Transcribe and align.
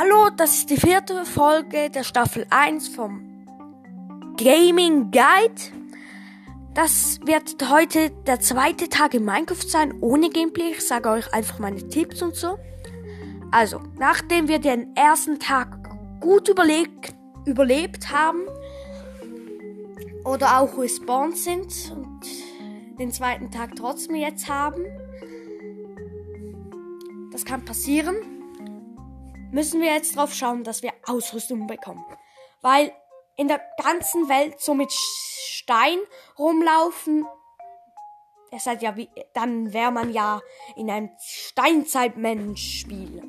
Hallo, 0.00 0.30
das 0.30 0.58
ist 0.58 0.70
die 0.70 0.76
vierte 0.76 1.24
Folge 1.24 1.90
der 1.90 2.04
Staffel 2.04 2.46
1 2.50 2.86
vom 2.86 3.20
Gaming 4.36 5.10
Guide. 5.10 5.60
Das 6.72 7.18
wird 7.24 7.68
heute 7.68 8.10
der 8.24 8.38
zweite 8.38 8.88
Tag 8.88 9.14
in 9.14 9.24
Minecraft 9.24 9.68
sein, 9.68 9.94
ohne 10.00 10.30
Gameplay. 10.30 10.70
Ich 10.70 10.86
sage 10.86 11.08
euch 11.08 11.34
einfach 11.34 11.58
meine 11.58 11.88
Tipps 11.88 12.22
und 12.22 12.36
so. 12.36 12.60
Also, 13.50 13.80
nachdem 13.98 14.46
wir 14.46 14.60
den 14.60 14.94
ersten 14.94 15.40
Tag 15.40 15.76
gut 16.20 16.48
überlegt, 16.48 17.16
überlebt 17.44 18.12
haben 18.12 18.42
oder 20.24 20.60
auch 20.60 20.78
respawned 20.78 21.36
sind 21.36 21.90
und 21.90 22.20
den 23.00 23.10
zweiten 23.10 23.50
Tag 23.50 23.74
trotzdem 23.74 24.14
jetzt 24.14 24.48
haben, 24.48 24.84
das 27.32 27.44
kann 27.44 27.64
passieren, 27.64 28.37
müssen 29.50 29.80
wir 29.80 29.92
jetzt 29.92 30.16
drauf 30.16 30.34
schauen, 30.34 30.64
dass 30.64 30.82
wir 30.82 30.92
Ausrüstung 31.06 31.66
bekommen. 31.66 32.04
Weil 32.60 32.92
in 33.36 33.48
der 33.48 33.60
ganzen 33.82 34.28
Welt 34.28 34.60
so 34.60 34.74
mit 34.74 34.92
Stein 34.92 35.98
rumlaufen, 36.38 37.26
ihr 38.50 38.60
seid 38.60 38.82
ja 38.82 38.96
wie, 38.96 39.08
dann 39.34 39.72
wäre 39.72 39.92
man 39.92 40.12
ja 40.12 40.40
in 40.76 40.90
einem 40.90 41.10
Steinzeitmensch-Spiel. 41.20 43.22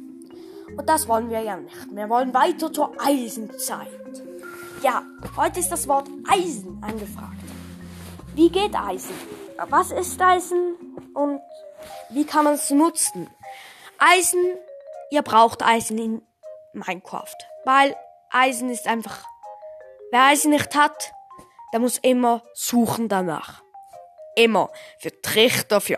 Und 0.78 0.88
das 0.88 1.08
wollen 1.08 1.30
wir 1.30 1.42
ja 1.42 1.58
nicht. 1.58 1.76
Wir 1.92 2.10
wollen 2.10 2.34
weiter 2.34 2.72
zur 2.72 2.94
Eisenzeit. 3.00 3.88
Ja, 4.82 5.04
heute 5.36 5.60
ist 5.60 5.70
das 5.70 5.88
Wort 5.88 6.08
Eisen 6.28 6.82
angefragt. 6.82 7.38
Wie 8.34 8.50
geht 8.50 8.76
Eisen? 8.76 9.14
Was 9.68 9.92
ist 9.92 10.22
Eisen 10.22 10.76
und 11.14 11.42
wie 12.10 12.24
kann 12.24 12.46
man 12.46 12.54
es 12.54 12.70
nutzen? 12.70 13.30
Eisen, 13.98 14.58
ihr 15.12 15.22
braucht 15.22 15.64
Eisen 15.64 15.98
in 15.98 16.22
Minecraft, 16.74 17.36
weil 17.66 17.96
Eisen 18.32 18.70
ist 18.70 18.88
einfach, 18.88 19.26
wer 20.12 20.26
Eisen 20.26 20.52
nicht 20.52 20.76
hat, 20.76 21.12
der 21.74 21.80
muss 21.80 21.98
immer 21.98 22.44
suchen 22.54 23.10
danach. 23.10 23.64
Immer. 24.36 24.70
Für 25.00 25.22
Trichter, 25.22 25.82
für 25.82 25.98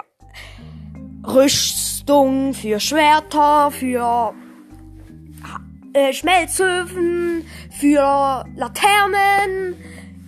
Rüstung, 1.26 2.54
für 2.54 2.80
Schwerter, 2.80 3.72
für 3.72 4.34
äh, 5.94 6.14
Schmelzöfen, 6.14 7.46
für 7.80 8.46
Laternen, 8.56 9.76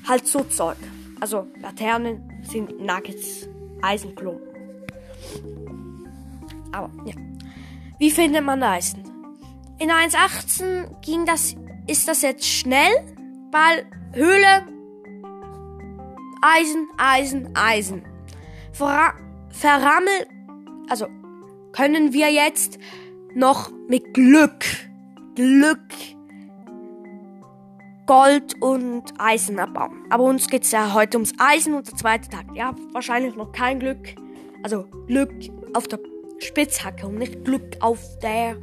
halt 0.07 0.27
so 0.27 0.43
Zeug. 0.43 0.77
Also 1.19 1.47
Laternen 1.61 2.43
sind 2.43 2.79
Nuggets, 2.79 3.47
Eisenklumpen. 3.81 4.53
Aber 6.71 6.89
ja. 7.05 7.22
Wie 8.03 8.11
findet 8.11 8.43
man 8.43 8.61
Eisen? 8.61 9.01
In 9.79 9.89
1.18 9.89 10.99
ging 10.99 11.25
das, 11.25 11.55
ist 11.87 12.05
das 12.05 12.21
jetzt 12.21 12.45
schnell, 12.45 12.91
weil 13.49 13.85
Höhle, 14.11 14.67
Eisen, 16.41 16.89
Eisen, 16.97 17.55
Eisen. 17.55 18.03
Verra 18.73 19.13
verrammelt, 19.51 20.27
also 20.89 21.07
können 21.71 22.11
wir 22.11 22.29
jetzt 22.29 22.77
noch 23.35 23.71
mit 23.87 24.13
Glück 24.13 24.65
Glück 25.35 25.79
Gold 28.05 28.61
und 28.61 29.13
Eisen 29.17 29.59
abbauen. 29.59 30.03
Aber 30.09 30.25
uns 30.25 30.49
geht's 30.49 30.73
ja 30.73 30.93
heute 30.93 31.19
ums 31.19 31.31
Eisen 31.37 31.73
und 31.73 31.89
der 31.89 31.95
zweite 31.95 32.27
Tag. 32.27 32.47
Ja, 32.53 32.75
wahrscheinlich 32.91 33.37
noch 33.37 33.53
kein 33.53 33.79
Glück. 33.79 34.13
Also 34.61 34.87
Glück 35.07 35.31
auf 35.73 35.87
der 35.87 35.99
Spitzhacke 36.39 37.07
und 37.07 37.15
nicht 37.15 37.45
Glück 37.45 37.77
auf 37.79 37.99
der 38.19 38.57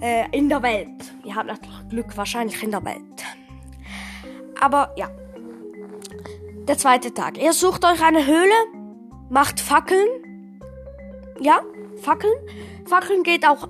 äh, 0.00 0.24
in 0.32 0.48
der 0.48 0.62
Welt. 0.62 1.14
Ihr 1.24 1.34
habt 1.34 1.46
natürlich 1.46 1.88
Glück 1.88 2.16
wahrscheinlich 2.16 2.62
in 2.62 2.70
der 2.70 2.84
Welt. 2.84 3.24
Aber 4.60 4.92
ja. 4.96 5.10
Der 6.68 6.78
zweite 6.78 7.12
Tag. 7.12 7.38
Ihr 7.38 7.52
sucht 7.52 7.84
euch 7.84 8.02
eine 8.02 8.24
Höhle, 8.26 8.54
macht 9.30 9.60
Fackeln. 9.60 10.60
Ja, 11.40 11.62
Fackeln. 12.00 12.34
Fackeln 12.86 13.24
geht 13.24 13.46
auch 13.46 13.68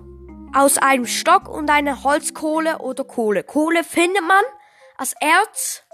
aus 0.54 0.76
einem 0.76 1.06
Stock 1.06 1.48
und 1.48 1.70
einer 1.70 2.04
Holzkohle 2.04 2.78
oder 2.78 3.04
Kohle. 3.04 3.44
Kohle 3.44 3.84
findet 3.84 4.22
man 4.22 4.44
als 4.98 5.14
Erz. 5.20 5.84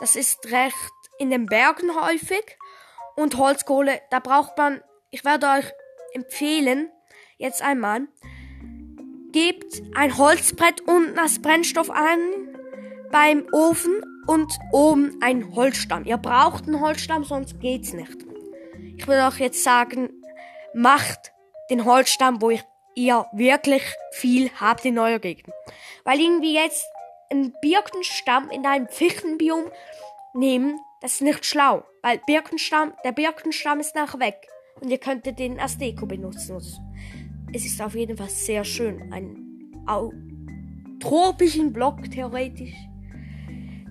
Das 0.00 0.16
ist 0.16 0.50
recht 0.50 0.92
in 1.18 1.30
den 1.30 1.46
Bergen 1.46 1.94
häufig. 1.94 2.58
Und 3.16 3.36
Holzkohle, 3.36 4.00
da 4.10 4.18
braucht 4.18 4.56
man, 4.58 4.82
ich 5.10 5.24
werde 5.24 5.46
euch 5.46 5.72
empfehlen, 6.14 6.90
jetzt 7.36 7.62
einmal, 7.62 8.08
gebt 9.32 9.82
ein 9.94 10.16
Holzbrett 10.16 10.80
unten 10.82 11.18
als 11.18 11.42
Brennstoff 11.42 11.90
an 11.90 12.18
beim 13.10 13.46
Ofen 13.52 14.02
und 14.26 14.52
oben 14.72 15.18
ein 15.20 15.54
Holzstamm. 15.54 16.04
Ihr 16.04 16.16
braucht 16.16 16.66
einen 16.66 16.80
Holzstamm, 16.80 17.24
sonst 17.24 17.60
geht's 17.60 17.92
nicht. 17.92 18.24
Ich 18.96 19.06
würde 19.06 19.26
euch 19.26 19.40
jetzt 19.40 19.62
sagen, 19.62 20.10
macht 20.72 21.32
den 21.70 21.84
Holzstamm, 21.84 22.40
wo 22.40 22.50
ihr 22.94 23.26
wirklich 23.32 23.82
viel 24.12 24.50
habt 24.60 24.84
in 24.84 24.98
eurer 24.98 25.18
Gegend. 25.18 25.52
Weil 26.04 26.20
irgendwie 26.20 26.54
jetzt 26.54 26.86
einen 27.30 27.54
Birkenstamm 27.60 28.50
in 28.50 28.66
einem 28.66 28.88
Fichtenbiom 28.88 29.70
nehmen, 30.34 30.78
das 31.00 31.14
ist 31.14 31.22
nicht 31.22 31.44
schlau. 31.44 31.84
Weil 32.02 32.18
Birkenstamm, 32.26 32.94
der 33.04 33.12
Birkenstamm 33.12 33.80
ist 33.80 33.94
nachher 33.94 34.20
weg. 34.20 34.48
Und 34.80 34.90
ihr 34.90 34.98
könntet 34.98 35.38
den 35.38 35.58
als 35.58 35.78
Deko 35.78 36.06
benutzen. 36.06 36.56
Es 37.52 37.64
ist 37.64 37.80
auf 37.80 37.94
jeden 37.94 38.16
Fall 38.16 38.28
sehr 38.28 38.64
schön. 38.64 39.12
Ein 39.12 39.36
au 39.86 40.12
tropischen 41.00 41.72
Block 41.72 42.10
theoretisch. 42.10 42.74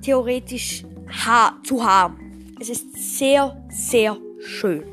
Theoretisch 0.01 0.83
ha 1.25 1.53
zu 1.63 1.83
haben. 1.83 2.53
Es 2.59 2.69
ist 2.69 3.17
sehr, 3.19 3.63
sehr 3.69 4.17
schön. 4.39 4.83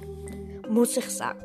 Muss 0.69 0.97
ich 0.97 1.05
sagen. 1.06 1.41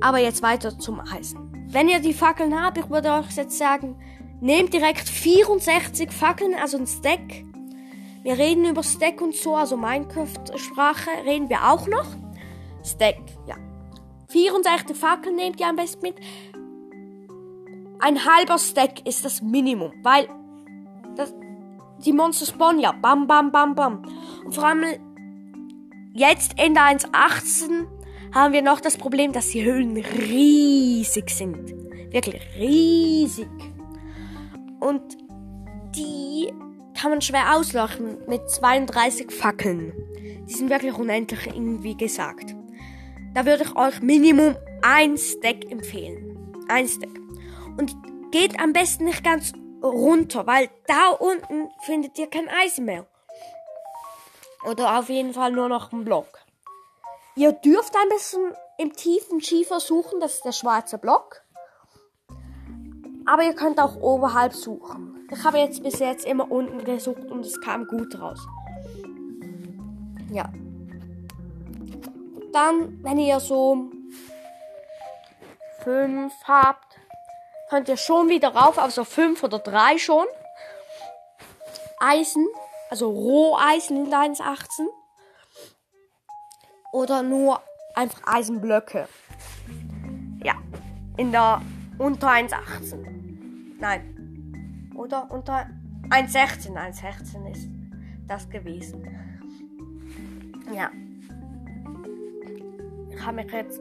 Aber 0.00 0.18
jetzt 0.18 0.42
weiter 0.42 0.78
zum 0.78 1.00
Eisen. 1.00 1.50
Wenn 1.68 1.88
ihr 1.88 2.00
die 2.00 2.12
Fackeln 2.12 2.60
habt, 2.60 2.78
ich 2.78 2.90
würde 2.90 3.12
euch 3.12 3.36
jetzt 3.36 3.56
sagen, 3.56 3.96
nehmt 4.40 4.72
direkt 4.74 5.08
64 5.08 6.10
Fackeln, 6.10 6.54
also 6.54 6.78
ein 6.78 6.86
Stack. 6.86 7.44
Wir 8.22 8.36
reden 8.36 8.64
über 8.66 8.82
Stack 8.82 9.20
und 9.22 9.34
so, 9.34 9.56
also 9.56 9.76
Minecraft-Sprache 9.76 11.10
reden 11.24 11.48
wir 11.48 11.70
auch 11.70 11.86
noch. 11.86 12.06
Stack, 12.84 13.16
ja. 13.46 13.56
64 14.30 14.96
Fackeln 14.96 15.36
nehmt 15.36 15.60
ihr 15.60 15.68
am 15.68 15.76
besten 15.76 16.02
mit. 16.02 16.16
Ein 18.00 18.24
halber 18.24 18.58
Stack 18.58 19.06
ist 19.06 19.24
das 19.24 19.42
Minimum, 19.42 19.92
weil 20.02 20.28
das, 21.16 21.34
die 22.04 22.12
Monster 22.12 22.46
spawnen 22.46 22.80
ja. 22.80 22.92
Bam, 22.92 23.26
bam, 23.26 23.52
bam, 23.52 23.74
bam. 23.74 24.02
Und 24.44 24.54
vor 24.54 24.64
allem 24.64 24.84
jetzt 26.14 26.58
Ende 26.58 26.80
1.18 26.80 27.86
haben 28.34 28.52
wir 28.52 28.62
noch 28.62 28.80
das 28.80 28.96
Problem, 28.96 29.32
dass 29.32 29.48
die 29.48 29.64
Höhlen 29.64 29.96
riesig 29.96 31.30
sind. 31.30 31.74
Wirklich 32.12 32.40
riesig. 32.56 33.48
Und 34.78 35.02
die 35.96 36.52
kann 36.98 37.10
man 37.10 37.20
schwer 37.20 37.56
auslachen 37.56 38.18
mit 38.28 38.48
32 38.48 39.30
Fackeln. 39.30 39.92
Die 40.48 40.52
sind 40.52 40.70
wirklich 40.70 40.94
unendlich, 40.94 41.46
irgendwie 41.46 41.96
gesagt. 41.96 42.54
Da 43.34 43.46
würde 43.46 43.64
ich 43.64 43.76
euch 43.76 44.00
Minimum 44.00 44.56
ein 44.82 45.16
Stack 45.16 45.70
empfehlen. 45.70 46.54
Ein 46.68 46.88
Stack. 46.88 47.10
Und 47.78 47.94
geht 48.32 48.60
am 48.60 48.72
besten 48.72 49.04
nicht 49.04 49.24
ganz 49.24 49.52
runter, 49.82 50.46
weil 50.46 50.68
da 50.86 51.10
unten 51.10 51.70
findet 51.82 52.18
ihr 52.18 52.28
kein 52.28 52.48
Eisen 52.48 52.84
mehr. 52.84 53.06
Oder 54.68 54.98
auf 54.98 55.08
jeden 55.08 55.32
Fall 55.32 55.52
nur 55.52 55.68
noch 55.68 55.92
einen 55.92 56.04
Block. 56.04 56.40
Ihr 57.36 57.52
dürft 57.52 57.94
ein 57.96 58.08
bisschen 58.08 58.52
im 58.78 58.92
tiefen 58.92 59.40
Schiefer 59.40 59.80
suchen, 59.80 60.20
das 60.20 60.34
ist 60.34 60.44
der 60.44 60.52
schwarze 60.52 60.98
Block. 60.98 61.42
Aber 63.26 63.42
ihr 63.44 63.54
könnt 63.54 63.78
auch 63.78 63.96
oberhalb 63.96 64.52
suchen. 64.52 65.28
Ich 65.30 65.44
habe 65.44 65.58
jetzt 65.58 65.82
bis 65.82 66.00
jetzt 66.00 66.26
immer 66.26 66.50
unten 66.50 66.84
gesucht 66.84 67.30
und 67.30 67.46
es 67.46 67.60
kam 67.60 67.86
gut 67.86 68.20
raus. 68.20 68.40
Ja. 70.32 70.52
Dann, 72.52 73.02
wenn 73.02 73.18
ihr 73.18 73.40
so 73.40 73.90
fünf 75.82 76.32
habt, 76.44 76.98
könnt 77.68 77.88
ihr 77.88 77.96
schon 77.96 78.28
wieder 78.28 78.48
rauf, 78.48 78.78
also 78.78 79.04
fünf 79.04 79.42
oder 79.42 79.58
drei 79.58 79.98
schon. 79.98 80.26
Eisen, 82.00 82.46
also 82.90 83.10
Roheisen 83.10 84.04
in 84.06 84.12
1,18 84.12 84.86
oder 86.92 87.22
nur 87.22 87.60
einfach 87.94 88.20
Eisenblöcke. 88.26 89.08
Ja, 90.42 90.54
in 91.16 91.30
der 91.30 91.60
unter 91.98 92.28
1,18. 92.28 93.78
Nein. 93.78 94.90
Oder 94.96 95.30
unter 95.30 95.68
1,16. 96.08 96.74
1,16 96.74 97.50
ist 97.52 97.68
das 98.26 98.48
gewesen. 98.48 99.06
Ja. 100.74 100.90
Habe 103.24 103.36
mich 103.42 103.52
jetzt 103.52 103.80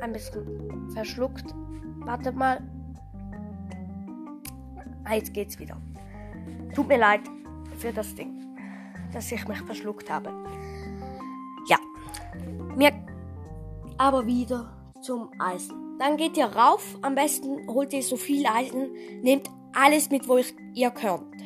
ein 0.00 0.12
bisschen 0.12 0.90
verschluckt. 0.92 1.54
Warte 1.98 2.32
mal. 2.32 2.60
Ah, 5.04 5.14
jetzt 5.14 5.32
geht's 5.34 5.58
wieder. 5.58 5.76
Tut 6.74 6.88
mir 6.88 6.98
leid 6.98 7.20
für 7.78 7.92
das 7.92 8.14
Ding, 8.14 8.32
dass 9.12 9.30
ich 9.32 9.46
mich 9.46 9.58
verschluckt 9.62 10.10
habe. 10.10 10.30
Ja. 11.68 11.78
Mir 12.76 12.92
aber 13.98 14.26
wieder 14.26 14.72
zum 15.00 15.30
Eisen. 15.38 15.96
Dann 15.98 16.16
geht 16.16 16.36
ihr 16.36 16.46
rauf. 16.46 16.98
Am 17.02 17.14
besten 17.14 17.68
holt 17.68 17.92
ihr 17.92 18.02
so 18.02 18.16
viel 18.16 18.46
Eisen. 18.46 18.90
Nehmt 19.22 19.48
alles 19.72 20.10
mit, 20.10 20.28
wo 20.28 20.38
ihr 20.74 20.90
könnt. 20.90 21.36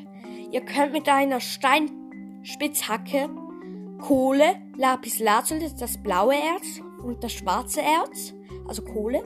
Ihr 0.51 0.63
könnt 0.63 0.93
mit 0.93 1.09
einer 1.09 1.41
Steinspitzhacke 1.41 3.29
Kohle, 4.01 4.57
Lapis 4.77 5.19
Lazuli, 5.19 5.61
das 5.61 5.73
ist 5.73 5.83
das 5.83 6.03
blaue 6.03 6.35
Erz 6.35 6.81
und 7.03 7.23
das 7.23 7.33
schwarze 7.33 7.81
Erz, 7.81 8.35
also 8.67 8.83
Kohle. 8.83 9.23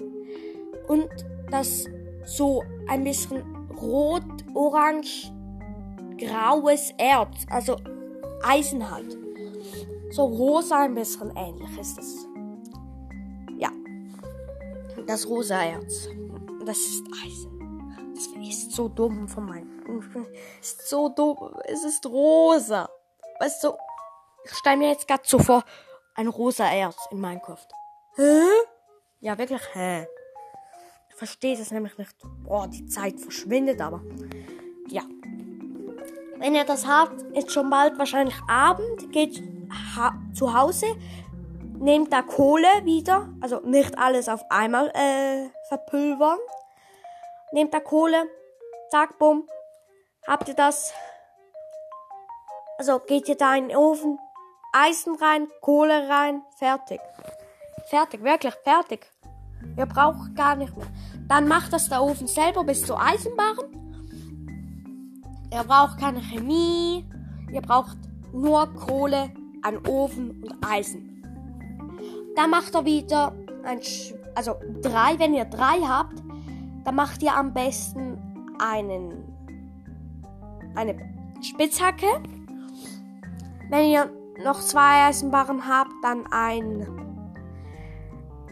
Und 0.88 1.08
das 1.50 1.86
so 2.24 2.62
ein 2.88 3.04
bisschen 3.04 3.42
rot, 3.80 4.24
orange, 4.54 5.32
graues 6.18 6.92
Erz, 6.98 7.46
also 7.50 7.76
Eisen 8.42 8.90
halt. 8.90 9.16
So 10.10 10.24
rosa 10.24 10.82
ein 10.82 10.94
bisschen 10.94 11.34
ähnlich 11.36 11.78
ist 11.78 11.98
es. 11.98 12.28
Ja. 13.58 13.70
Das 15.06 15.26
rosa 15.28 15.62
Erz. 15.62 16.08
Das 16.64 16.78
ist 16.78 17.04
Eisen. 17.24 18.14
Das 18.14 18.28
ist 18.48 18.72
so 18.72 18.88
dumm 18.88 19.26
von 19.26 19.46
meinem. 19.46 19.74
Ist 20.60 20.88
so 20.88 21.08
dumm. 21.08 21.36
Es 21.64 21.84
ist 21.84 22.06
rosa. 22.06 22.88
Weißt 23.40 23.64
du, 23.64 23.72
ich 24.44 24.52
stelle 24.54 24.76
mir 24.76 24.90
jetzt 24.90 25.08
gerade 25.08 25.22
so 25.24 25.38
vor, 25.38 25.64
ein 26.14 26.28
rosa 26.28 26.66
Erz 26.66 26.96
in 27.10 27.20
Minecraft. 27.20 27.66
Hä? 28.16 28.42
Ja, 29.20 29.36
wirklich, 29.38 29.62
hä? 29.74 30.06
Ich 31.08 31.14
verstehe 31.16 31.56
das 31.56 31.70
nämlich 31.70 31.96
nicht. 31.98 32.14
Boah, 32.44 32.68
die 32.68 32.86
Zeit 32.86 33.20
verschwindet 33.20 33.80
aber. 33.80 34.02
Ja. 34.88 35.02
Wenn 36.38 36.54
ihr 36.54 36.64
das 36.64 36.86
habt, 36.86 37.22
ist 37.36 37.52
schon 37.52 37.70
bald 37.70 37.98
wahrscheinlich 37.98 38.36
Abend, 38.48 39.12
geht 39.12 39.42
zu 40.34 40.52
Hause, 40.52 40.86
nehmt 41.78 42.12
da 42.12 42.22
Kohle 42.22 42.68
wieder, 42.84 43.28
also 43.40 43.60
nicht 43.60 43.96
alles 43.98 44.28
auf 44.28 44.42
einmal 44.50 44.88
äh, 44.94 45.48
verpulvern. 45.68 46.38
Nehmt 47.52 47.72
da 47.72 47.80
Kohle, 47.80 48.28
zack, 48.90 49.18
bumm, 49.18 49.48
habt 50.26 50.48
ihr 50.48 50.54
das. 50.54 50.92
Also 52.78 52.98
geht 52.98 53.28
ihr 53.28 53.36
da 53.36 53.54
in 53.54 53.68
den 53.68 53.76
Ofen, 53.76 54.18
Eisen 54.74 55.14
rein, 55.20 55.46
Kohle 55.60 56.08
rein, 56.08 56.42
fertig. 56.58 56.98
Fertig, 57.90 58.24
wirklich 58.24 58.54
fertig. 58.64 59.06
Ihr 59.76 59.86
braucht 59.86 60.34
gar 60.34 60.56
nicht 60.56 60.76
mehr. 60.76 60.86
Dann 61.28 61.46
macht 61.46 61.72
das 61.72 61.88
der 61.88 62.02
Ofen 62.02 62.26
selber 62.26 62.64
bis 62.64 62.84
zur 62.84 63.00
Eisenbahn. 63.00 63.56
Ihr 65.52 65.62
braucht 65.62 66.00
keine 66.00 66.20
Chemie. 66.20 67.06
Ihr 67.52 67.62
braucht 67.62 67.96
nur 68.32 68.66
Kohle, 68.74 69.30
einen 69.62 69.86
Ofen 69.86 70.42
und 70.42 70.66
Eisen. 70.66 71.22
Dann 72.34 72.50
macht 72.50 72.74
er 72.74 72.84
wieder 72.84 73.32
ein, 73.62 73.80
Sch 73.80 74.12
also 74.34 74.56
drei, 74.82 75.16
wenn 75.20 75.34
ihr 75.34 75.44
drei 75.44 75.78
habt, 75.86 76.20
dann 76.84 76.96
macht 76.96 77.22
ihr 77.22 77.36
am 77.36 77.54
besten 77.54 78.18
einen, 78.58 79.24
eine 80.74 80.96
Spitzhacke. 81.40 82.20
Wenn 83.70 83.90
ihr 83.90 84.23
noch 84.42 84.60
zwei 84.60 85.06
Eisenbarren 85.06 85.68
habt, 85.68 85.92
dann 86.02 86.26
ein 86.30 86.86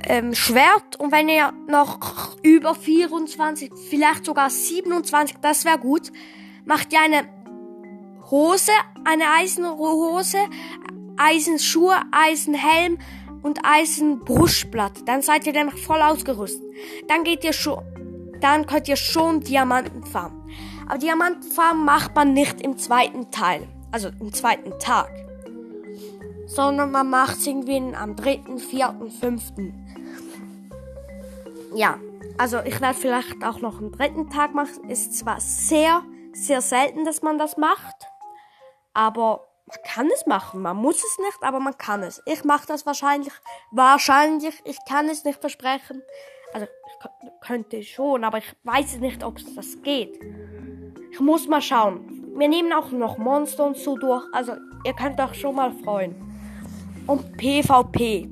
ähm, 0.05 0.35
Schwert. 0.35 0.99
Und 0.99 1.13
wenn 1.13 1.29
ihr 1.29 1.53
noch 1.69 2.37
über 2.43 2.75
24, 2.75 3.73
vielleicht 3.89 4.25
sogar 4.25 4.51
27, 4.51 5.39
das 5.41 5.65
wäre 5.65 5.79
gut, 5.79 6.13
macht 6.65 6.93
ihr 6.93 7.01
eine 7.01 7.29
Hose, 8.31 8.73
eine 9.05 9.25
Eisenhose, 9.39 10.39
Eisenschuhe, 11.17 11.97
Eisenhelm 12.11 12.99
und 13.43 13.61
Eisenbrustblatt. 13.65 15.07
Dann 15.07 15.23
seid 15.23 15.47
ihr 15.47 15.53
nämlich 15.53 15.85
voll 15.85 16.01
ausgerüstet. 16.01 16.65
Dann 17.09 17.25
geht 17.25 17.45
ihr 17.45 17.53
schon, 17.53 17.83
dann 18.41 18.67
könnt 18.67 18.89
ihr 18.89 18.97
schon 18.97 19.41
Diamanten 19.41 20.05
farmen. 20.05 20.41
Aber 20.89 20.99
Diamanten 20.99 21.43
farmen 21.43 21.85
macht 21.85 22.15
man 22.15 22.33
nicht 22.33 22.61
im 22.61 22.79
zweiten 22.79 23.31
Teil, 23.31 23.69
also 23.91 24.09
im 24.21 24.33
zweiten 24.33 24.79
Tag 24.79 25.11
sondern 26.55 26.91
man 26.91 27.09
macht 27.09 27.39
es 27.39 27.47
irgendwie 27.47 27.83
am 27.95 28.15
dritten, 28.15 28.59
vierten, 28.59 29.11
fünften. 29.11 29.75
Ja, 31.75 31.99
also 32.37 32.61
ich 32.61 32.81
werde 32.81 32.99
vielleicht 32.99 33.43
auch 33.45 33.61
noch 33.61 33.79
einen 33.79 33.93
dritten 33.93 34.29
Tag 34.29 34.55
machen. 34.55 34.89
Ist 34.91 35.19
zwar 35.19 35.41
sehr, 35.41 36.03
sehr 36.33 36.61
selten, 36.61 37.05
dass 37.05 37.23
man 37.23 37.39
das 37.39 37.57
macht, 37.57 38.07
aber 38.93 39.49
man 39.67 39.79
kann 39.85 40.11
es 40.13 40.27
machen. 40.27 40.61
Man 40.61 40.77
muss 40.77 40.97
es 40.97 41.19
nicht, 41.19 41.39
aber 41.41 41.59
man 41.59 41.79
kann 41.79 42.03
es. 42.03 42.21
Ich 42.27 42.45
mache 42.45 42.67
das 42.67 42.85
wahrscheinlich, 42.85 43.33
wahrscheinlich, 43.71 44.61
ich 44.65 44.77
kann 44.87 45.09
es 45.09 45.25
nicht 45.25 45.41
versprechen. 45.41 46.03
Also 46.53 46.67
ich 46.67 47.47
könnte 47.47 47.83
schon, 47.83 48.25
aber 48.25 48.39
ich 48.39 48.55
weiß 48.65 48.99
nicht, 48.99 49.25
ob 49.25 49.39
es 49.39 49.55
das 49.55 49.81
geht. 49.83 50.21
Ich 51.11 51.21
muss 51.21 51.49
mal 51.49 51.63
schauen. 51.63 52.35
Wir 52.37 52.49
nehmen 52.49 52.73
auch 52.75 52.91
noch 52.91 53.17
Monster 53.17 53.65
und 53.65 53.79
so 53.79 53.97
durch. 53.97 54.25
Also 54.33 54.53
ihr 54.85 54.95
könnt 54.95 55.19
euch 55.19 55.35
schon 55.35 55.55
mal 55.55 55.73
freuen 55.73 56.32
und 57.07 57.37
PvP. 57.37 58.29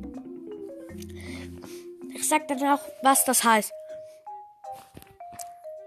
Ich 2.15 2.29
sag 2.29 2.49
dann 2.49 2.63
auch, 2.65 2.81
was 3.03 3.25
das 3.25 3.45
heißt. 3.45 3.73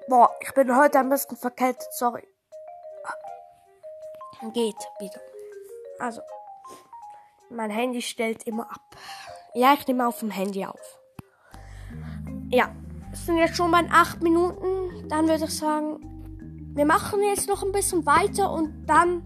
Boah, 0.07 0.29
ich 0.41 0.53
bin 0.53 0.75
heute 0.75 0.99
ein 0.99 1.09
bisschen 1.09 1.37
verkältet, 1.37 1.87
sorry. 1.91 2.27
Geht 4.53 4.75
wieder. 4.99 5.21
Also, 5.99 6.21
mein 7.49 7.69
Handy 7.69 8.01
stellt 8.01 8.43
immer 8.43 8.69
ab. 8.69 8.97
Ja, 9.53 9.73
ich 9.73 9.87
nehme 9.87 10.07
auf 10.07 10.19
dem 10.19 10.31
Handy 10.31 10.65
auf. 10.65 10.99
Ja, 12.49 12.75
es 13.13 13.25
sind 13.25 13.37
jetzt 13.37 13.55
schon 13.55 13.71
mal 13.71 13.87
acht 13.91 14.21
Minuten. 14.21 15.07
Dann 15.07 15.27
würde 15.29 15.45
ich 15.45 15.57
sagen, 15.57 15.99
wir 16.75 16.85
machen 16.85 17.23
jetzt 17.23 17.47
noch 17.47 17.63
ein 17.63 17.71
bisschen 17.71 18.05
weiter 18.05 18.51
und 18.51 18.85
dann 18.85 19.23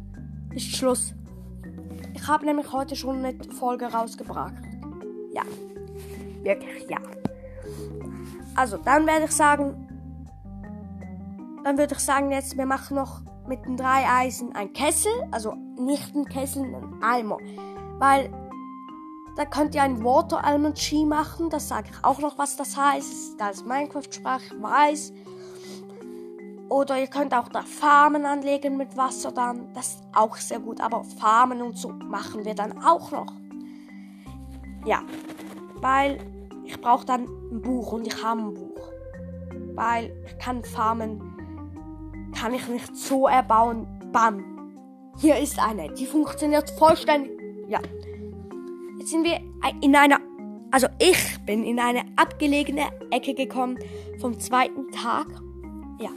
ist 0.54 0.76
Schluss. 0.76 1.14
Ich 2.18 2.28
habe 2.28 2.46
nämlich 2.46 2.72
heute 2.74 2.96
schon 2.96 3.24
eine 3.24 3.38
Folge 3.54 3.86
rausgebracht. 3.86 4.64
Ja. 5.32 5.44
Wirklich, 6.42 6.90
ja. 6.90 6.98
Also, 8.56 8.78
dann 8.78 9.06
werde 9.06 9.26
ich 9.26 9.32
sagen, 9.32 9.88
dann 11.64 11.78
würde 11.78 11.94
ich 11.94 12.00
sagen, 12.00 12.32
jetzt, 12.32 12.58
wir 12.58 12.66
machen 12.66 12.96
noch 12.96 13.22
mit 13.48 13.64
den 13.66 13.78
drei 13.78 14.04
Eisen 14.10 14.54
ein 14.56 14.74
Kessel. 14.74 15.12
Also 15.32 15.54
nicht 15.80 16.16
ein 16.16 16.26
Kessel, 16.26 16.64
ein 16.64 17.04
Eimer. 17.04 17.38
Weil 18.00 18.32
da 19.36 19.46
könnt 19.46 19.76
ihr 19.76 19.84
ein 19.84 20.04
Water 20.04 20.44
Almond 20.44 20.80
Ski 20.80 21.06
machen. 21.06 21.52
Das 21.52 21.68
sage 21.70 21.90
ich 21.92 22.04
auch 22.04 22.18
noch, 22.18 22.38
was 22.40 22.58
das 22.58 22.76
heißt. 22.76 23.40
Da 23.40 23.50
ist 23.50 23.66
Minecraft-Sprache, 23.66 24.60
weiß. 24.60 25.14
Oder 26.70 27.00
ihr 27.00 27.08
könnt 27.08 27.34
auch 27.34 27.48
da 27.48 27.62
Farmen 27.62 28.26
anlegen 28.26 28.76
mit 28.76 28.98
Wasser 28.98 29.32
dann. 29.32 29.74
Das 29.74 29.88
ist 29.88 30.04
auch 30.14 30.36
sehr 30.36 30.60
gut. 30.60 30.82
Aber 30.82 31.04
Farmen 31.04 31.62
und 31.62 31.78
so 31.78 31.90
machen 31.90 32.44
wir 32.44 32.56
dann 32.56 32.84
auch 32.84 33.12
noch. 33.12 33.34
Ja. 34.86 35.02
Weil 35.76 36.18
ich 36.66 36.80
brauche 36.82 37.06
dann 37.06 37.26
ein 37.52 37.62
Buch 37.62 37.94
und 37.94 38.06
ich 38.06 38.22
habe 38.22 38.42
ein 38.42 38.54
Buch. 38.54 38.92
Weil 39.76 40.12
ich 40.26 40.38
kann 40.40 40.64
Farmen, 40.64 41.22
kann 42.38 42.54
ich 42.54 42.68
nicht 42.68 42.96
so 42.96 43.28
erbauen. 43.28 43.88
Bam. 44.12 44.44
Hier 45.18 45.38
ist 45.38 45.60
eine. 45.60 45.94
Die 45.94 46.06
funktioniert 46.06 46.70
vollständig. 46.72 47.32
Ja. 47.70 47.80
Jetzt 49.00 49.12
sind 49.12 49.24
wir 49.24 49.40
in 49.82 49.96
einer, 49.96 50.20
also 50.72 50.88
ich 51.00 51.38
bin 51.46 51.64
in 51.64 51.80
eine 51.80 52.04
abgelegene 52.18 52.88
Ecke 53.12 53.34
gekommen 53.34 53.80
vom 54.20 54.38
zweiten 54.40 54.92
Tag. 54.92 55.28
Ja 56.00 56.10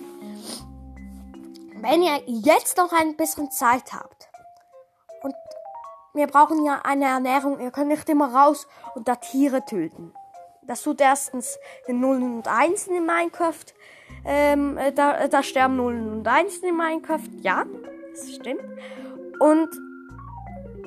wenn 1.83 2.03
ihr 2.03 2.23
jetzt 2.27 2.77
noch 2.77 2.93
ein 2.93 3.17
bisschen 3.17 3.51
Zeit 3.51 3.93
habt 3.93 4.29
und 5.23 5.35
wir 6.15 6.27
brauchen 6.27 6.65
ja 6.65 6.81
eine 6.85 7.07
Ernährung, 7.07 7.61
ihr 7.61 7.71
könnt 7.71 7.89
nicht 7.89 8.09
immer 8.09 8.35
raus 8.35 8.67
und 8.95 9.09
da 9.09 9.17
Tiere 9.17 9.65
töten. 9.65 10.13
Das 10.63 10.83
tut 10.83 11.01
erstens 11.01 11.59
den 11.89 12.01
Nullen 12.01 12.37
und 12.37 12.49
Einsen 12.49 12.95
in 12.95 13.07
Minecraft. 13.07 13.65
Ähm, 14.25 14.79
da, 14.95 15.27
da 15.29 15.43
sterben 15.43 15.77
Nullen 15.77 16.13
und 16.13 16.29
Einsen 16.29 16.65
in 16.65 16.77
Minecraft. 16.77 17.29
Ja, 17.41 17.65
das 18.13 18.35
stimmt. 18.35 18.63
Und 19.41 19.69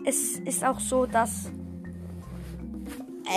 es 0.05 0.39
ist 0.39 0.63
auch 0.63 0.79
so, 0.79 1.05
dass 1.05 1.49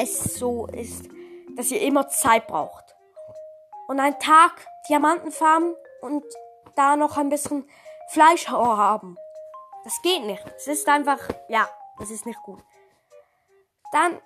es 0.01 0.35
so 0.35 0.67
ist, 0.67 1.09
dass 1.57 1.71
ihr 1.71 1.81
immer 1.81 2.09
Zeit 2.09 2.47
braucht. 2.47 2.97
Und 3.89 4.01
ein 4.01 4.19
Tag 4.19 4.67
Diamanten 4.89 5.31
farmen 5.31 5.75
und 6.03 6.25
da 6.76 6.97
noch 6.97 7.16
ein 7.16 7.28
bisschen 7.28 7.64
Fleisch 8.11 8.49
haben. 8.49 9.16
Das 9.85 10.00
geht 10.02 10.25
nicht. 10.25 10.45
Es 10.56 10.66
ist 10.66 10.88
einfach, 10.88 11.18
ja, 11.49 11.68
das 11.99 12.11
ist 12.11 12.26
nicht 12.26 12.40
gut. 12.42 12.62
Dann 13.92 14.18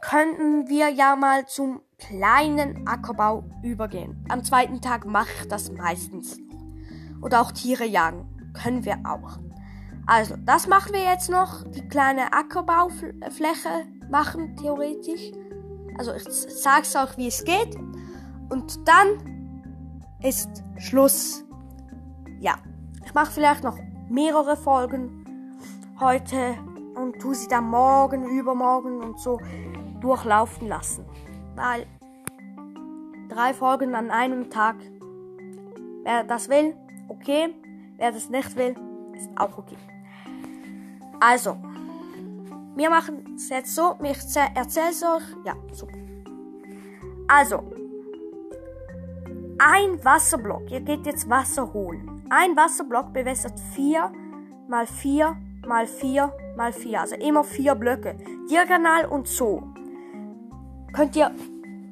könnten 0.00 0.68
wir 0.68 0.88
ja 0.88 1.16
mal 1.16 1.46
zum 1.46 1.80
kleinen 1.98 2.86
Ackerbau 2.86 3.44
übergehen. 3.62 4.24
Am 4.28 4.44
zweiten 4.44 4.80
Tag 4.80 5.06
mache 5.06 5.30
ich 5.40 5.48
das 5.48 5.70
meistens. 5.70 6.38
Oder 7.22 7.40
auch 7.40 7.52
Tiere 7.52 7.84
jagen. 7.84 8.52
Können 8.60 8.84
wir 8.84 8.98
auch. 9.04 9.38
Also, 10.06 10.34
das 10.44 10.66
machen 10.66 10.92
wir 10.92 11.04
jetzt 11.04 11.30
noch. 11.30 11.62
Die 11.64 11.86
kleine 11.88 12.32
Ackerbaufläche 12.32 13.86
machen, 14.10 14.56
theoretisch. 14.56 15.30
Also, 15.98 16.12
ich 16.14 16.24
sag's 16.24 16.96
euch, 16.96 17.16
wie 17.16 17.28
es 17.28 17.44
geht. 17.44 17.76
Und 18.50 18.86
dann 18.88 20.18
ist 20.22 20.64
Schluss. 20.78 21.44
Ja, 22.42 22.56
ich 23.04 23.14
mache 23.14 23.30
vielleicht 23.30 23.62
noch 23.62 23.78
mehrere 24.10 24.56
Folgen 24.56 25.24
heute 26.00 26.56
und 26.96 27.20
tu 27.20 27.34
sie 27.34 27.46
dann 27.46 27.70
morgen, 27.70 28.24
übermorgen 28.36 29.00
und 29.00 29.20
so 29.20 29.38
durchlaufen 30.00 30.66
lassen. 30.66 31.04
Weil 31.54 31.86
drei 33.28 33.54
Folgen 33.54 33.94
an 33.94 34.10
einem 34.10 34.50
Tag, 34.50 34.74
wer 36.02 36.24
das 36.24 36.48
will, 36.48 36.74
okay. 37.06 37.54
Wer 37.96 38.10
das 38.10 38.28
nicht 38.28 38.56
will, 38.56 38.74
ist 39.14 39.30
auch 39.36 39.56
okay. 39.56 39.76
Also, 41.20 41.56
wir 42.74 42.90
machen 42.90 43.34
es 43.36 43.50
jetzt 43.50 43.72
so, 43.72 43.94
ich 44.02 44.18
erzähle 44.56 44.90
es 44.90 45.04
euch. 45.04 45.44
Ja, 45.44 45.54
super. 45.70 45.96
Also, 47.28 47.62
ein 49.58 50.04
Wasserblock, 50.04 50.72
ihr 50.72 50.80
geht 50.80 51.06
jetzt 51.06 51.30
Wasser 51.30 51.72
holen. 51.72 52.11
Ein 52.34 52.56
Wasserblock 52.56 53.12
bewässert 53.12 53.60
4 53.74 54.10
mal 54.66 54.86
4 54.86 55.36
mal 55.66 55.86
4 55.86 56.32
mal 56.56 56.72
4, 56.72 57.00
also 57.02 57.14
immer 57.16 57.44
vier 57.44 57.74
Blöcke. 57.74 58.16
Diagonal 58.48 59.04
und 59.04 59.28
so. 59.28 59.62
Könnt 60.94 61.14
ihr 61.14 61.30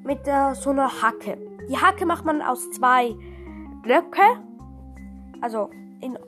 mit 0.03 0.27
der, 0.27 0.55
so 0.55 0.71
einer 0.71 1.03
Hacke. 1.03 1.37
Die 1.69 1.77
Hacke 1.77 2.07
macht 2.07 2.25
man 2.25 2.41
aus 2.41 2.71
zwei 2.71 3.15
Blöcke. 3.83 4.23
Also 5.43 5.69
in 6.01 6.19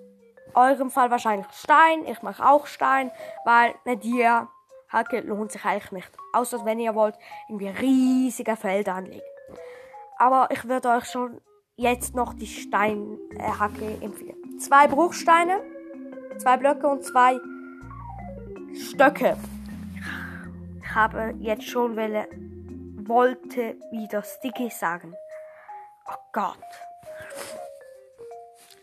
eurem 0.53 0.91
Fall 0.91 1.11
wahrscheinlich 1.11 1.47
Stein. 1.51 2.05
Ich 2.05 2.21
mache 2.21 2.47
auch 2.47 2.67
Stein, 2.67 3.11
weil 3.47 3.75
eine 3.87 3.97
Dia-Hacke 3.97 5.21
lohnt 5.21 5.53
sich 5.53 5.65
eigentlich 5.65 5.91
nicht. 5.91 6.11
Außer 6.35 6.67
wenn 6.67 6.81
ihr 6.81 6.95
wollt, 6.95 7.17
irgendwie 7.49 7.69
riesige 7.69 8.57
Felder 8.57 8.97
anlegen. 8.97 9.23
Aber 10.19 10.49
ich 10.51 10.69
würde 10.69 10.91
euch 10.91 11.07
schon 11.07 11.41
jetzt 11.83 12.15
noch 12.15 12.33
die 12.35 12.47
Steinhacke 12.47 13.99
empfehlen. 14.01 14.59
Zwei 14.59 14.87
Bruchsteine, 14.87 15.61
zwei 16.39 16.57
Blöcke 16.57 16.87
und 16.87 17.05
zwei 17.05 17.39
Stöcke. 18.75 19.37
Ich 20.81 20.95
habe 20.95 21.35
jetzt 21.41 21.65
schon 21.65 21.97
welle, 21.97 22.29
wollte 23.05 23.77
wieder 23.91 24.23
Sticky 24.23 24.71
sagen. 24.71 25.15
Oh 26.09 26.19
Gott. 26.33 26.57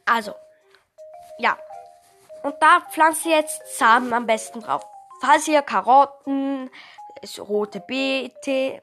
Also, 0.05 0.33
ja. 1.37 1.57
Und 2.43 2.55
da 2.59 2.81
pflanzt 2.91 3.25
ihr 3.25 3.37
jetzt 3.37 3.77
Samen 3.77 4.11
am 4.13 4.25
besten 4.25 4.61
drauf. 4.61 4.85
Falls 5.21 5.47
ihr 5.47 5.61
Karotten, 5.61 6.69
rote 7.37 7.79
Beete 7.81 8.81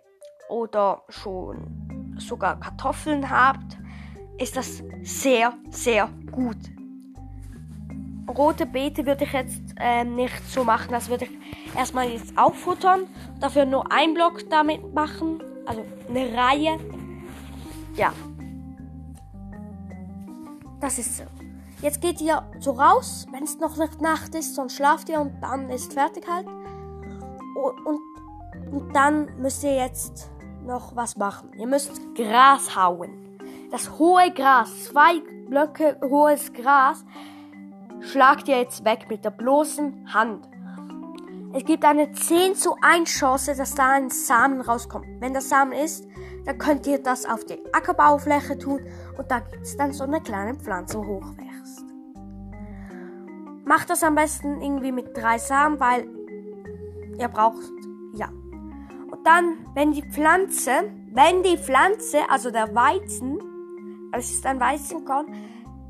oder 0.48 1.02
schon 1.08 2.14
sogar 2.18 2.60
Kartoffeln 2.60 3.28
habt, 3.28 3.78
ist 4.38 4.56
das 4.56 4.82
sehr, 5.02 5.54
sehr 5.70 6.08
gut. 6.30 6.56
Rote 8.28 8.66
Beete 8.66 9.06
würde 9.06 9.24
ich 9.24 9.32
jetzt 9.32 9.62
äh, 9.78 10.04
nicht 10.04 10.50
so 10.50 10.64
machen. 10.64 10.88
Das 10.90 11.08
würde 11.08 11.26
ich 11.26 11.76
erstmal 11.76 12.08
jetzt 12.10 12.36
auffuttern. 12.36 13.06
Dafür 13.40 13.64
nur 13.64 13.90
ein 13.90 14.14
Block 14.14 14.48
damit 14.50 14.94
machen. 14.94 15.42
Also 15.64 15.84
eine 16.08 16.36
Reihe. 16.36 16.78
Ja. 17.94 18.12
Das 20.80 20.98
ist 20.98 21.16
so. 21.16 21.24
Jetzt 21.82 22.00
geht 22.00 22.20
ihr 22.20 22.42
so 22.58 22.72
raus, 22.72 23.26
wenn 23.32 23.44
es 23.44 23.58
noch 23.58 23.76
nicht 23.76 24.00
Nacht 24.00 24.34
ist, 24.34 24.54
sonst 24.54 24.76
schlaft 24.76 25.08
ihr 25.08 25.20
und 25.20 25.40
dann 25.42 25.70
ist 25.70 25.92
fertig 25.92 26.26
halt. 26.28 26.46
Und, 26.46 27.86
und, 27.86 28.00
und 28.72 28.94
dann 28.94 29.28
müsst 29.40 29.62
ihr 29.62 29.76
jetzt 29.76 30.30
noch 30.64 30.96
was 30.96 31.16
machen. 31.16 31.52
Ihr 31.58 31.66
müsst 31.66 31.92
Gras 32.14 32.74
hauen. 32.74 33.25
Das 33.70 33.98
hohe 33.98 34.30
Gras, 34.32 34.84
zwei 34.84 35.20
Blöcke 35.48 35.98
hohes 36.02 36.52
Gras, 36.52 37.04
schlagt 38.00 38.48
ihr 38.48 38.58
jetzt 38.58 38.84
weg 38.84 39.06
mit 39.08 39.24
der 39.24 39.30
bloßen 39.30 40.12
Hand. 40.12 40.48
Es 41.52 41.64
gibt 41.64 41.84
eine 41.84 42.12
10 42.12 42.54
zu 42.54 42.76
1 42.80 43.08
Chance, 43.08 43.56
dass 43.56 43.74
da 43.74 43.92
ein 43.92 44.10
Samen 44.10 44.60
rauskommt. 44.60 45.06
Wenn 45.20 45.32
der 45.32 45.42
Samen 45.42 45.72
ist, 45.72 46.06
dann 46.44 46.58
könnt 46.58 46.86
ihr 46.86 47.02
das 47.02 47.26
auf 47.26 47.44
die 47.44 47.58
Ackerbaufläche 47.72 48.58
tun 48.58 48.80
und 49.18 49.30
da 49.30 49.40
gibt 49.40 49.62
es 49.62 49.76
dann 49.76 49.92
so 49.92 50.04
eine 50.04 50.20
kleine 50.20 50.54
Pflanze 50.54 50.98
hochwächst. 50.98 51.84
Macht 53.64 53.90
das 53.90 54.04
am 54.04 54.14
besten 54.14 54.60
irgendwie 54.60 54.92
mit 54.92 55.16
drei 55.16 55.38
Samen, 55.38 55.80
weil 55.80 56.08
ihr 57.18 57.28
braucht, 57.28 57.62
ja. 58.12 58.28
Und 58.28 59.26
dann, 59.26 59.66
wenn 59.74 59.92
die 59.92 60.08
Pflanze, 60.08 60.70
wenn 61.12 61.42
die 61.42 61.56
Pflanze, 61.56 62.18
also 62.28 62.50
der 62.50 62.72
Weizen, 62.74 63.40
es 64.12 64.30
ist 64.30 64.46
ein 64.46 64.60
Weizenkorn, 64.60 65.34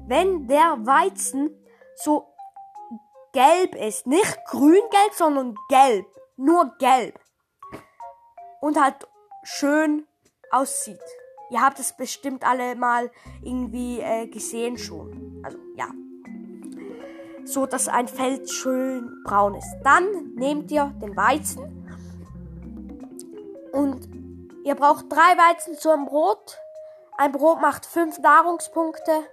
wenn 0.06 0.46
der 0.46 0.78
Weizen 0.86 1.50
so 1.96 2.36
gelb 3.32 3.74
ist. 3.74 4.06
Nicht 4.06 4.38
grün-gelb, 4.46 5.12
sondern 5.12 5.54
gelb. 5.68 6.06
Nur 6.36 6.74
gelb. 6.78 7.18
Und 8.60 8.80
halt 8.80 9.06
schön 9.42 10.06
aussieht. 10.50 11.00
Ihr 11.50 11.60
habt 11.60 11.78
es 11.78 11.92
bestimmt 11.96 12.44
alle 12.44 12.74
mal 12.74 13.10
irgendwie 13.42 14.00
äh, 14.00 14.26
gesehen 14.26 14.78
schon. 14.78 15.42
Also 15.44 15.58
ja. 15.76 15.88
So 17.44 17.66
dass 17.66 17.88
ein 17.88 18.08
Feld 18.08 18.50
schön 18.50 19.22
braun 19.24 19.54
ist. 19.54 19.76
Dann 19.84 20.34
nehmt 20.34 20.70
ihr 20.70 20.92
den 21.00 21.16
Weizen. 21.16 21.86
Und 23.72 24.08
ihr 24.64 24.74
braucht 24.74 25.12
drei 25.12 25.36
Weizen 25.36 25.74
zu 25.74 25.90
einem 25.90 26.06
Brot. 26.06 26.58
Ein 27.18 27.32
Brot 27.32 27.60
macht 27.60 27.86
fünf 27.86 28.18
Nahrungspunkte. 28.18 29.26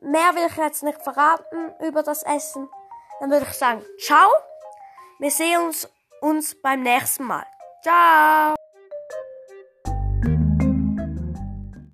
Mehr 0.00 0.34
will 0.34 0.46
ich 0.46 0.56
jetzt 0.56 0.82
nicht 0.82 1.02
verraten 1.02 1.74
über 1.80 2.02
das 2.02 2.22
Essen. 2.22 2.68
Dann 3.20 3.30
würde 3.30 3.46
ich 3.48 3.56
sagen, 3.56 3.82
ciao. 3.98 4.28
Wir 5.18 5.30
sehen 5.30 5.62
uns, 5.62 5.88
uns 6.20 6.60
beim 6.60 6.82
nächsten 6.82 7.24
Mal. 7.24 7.46
Ciao. 7.82 8.55